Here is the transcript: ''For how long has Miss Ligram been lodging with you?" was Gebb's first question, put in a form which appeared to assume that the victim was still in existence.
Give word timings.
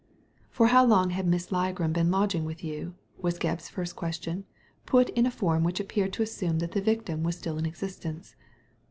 ''For 0.51 0.69
how 0.69 0.83
long 0.83 1.11
has 1.11 1.27
Miss 1.27 1.51
Ligram 1.51 1.93
been 1.93 2.09
lodging 2.09 2.43
with 2.43 2.63
you?" 2.63 2.95
was 3.21 3.37
Gebb's 3.37 3.69
first 3.69 3.95
question, 3.95 4.45
put 4.87 5.09
in 5.09 5.27
a 5.27 5.29
form 5.29 5.63
which 5.63 5.79
appeared 5.79 6.11
to 6.13 6.23
assume 6.23 6.57
that 6.57 6.71
the 6.71 6.81
victim 6.81 7.21
was 7.21 7.37
still 7.37 7.59
in 7.59 7.67
existence. 7.67 8.35